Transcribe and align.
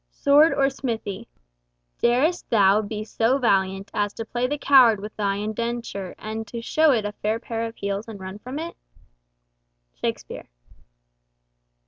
SWORD 0.09 0.53
OR 0.55 0.67
SMITHY 0.71 1.27
"Darest 2.01 2.49
thou 2.49 2.81
be 2.81 3.03
so 3.03 3.37
valiant 3.37 3.91
as 3.93 4.13
to 4.13 4.25
play 4.25 4.47
the 4.47 4.57
coward 4.57 4.99
with 4.99 5.15
thy 5.15 5.35
indenture, 5.35 6.15
and 6.17 6.47
to 6.47 6.59
show 6.59 6.89
it 6.91 7.05
a 7.05 7.11
fair 7.11 7.37
pair 7.39 7.67
of 7.67 7.75
heels 7.75 8.07
and 8.07 8.19
run 8.19 8.39
from 8.39 8.57
it?" 8.57 8.75
Shakespeare. 9.93 10.49